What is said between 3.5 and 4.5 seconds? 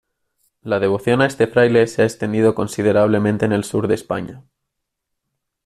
el sur de España.